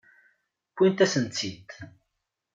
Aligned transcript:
Wwint-asent-tt-id. 0.75 1.69